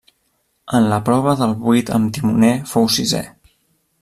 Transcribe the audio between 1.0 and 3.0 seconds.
prova del vuit amb timoner fou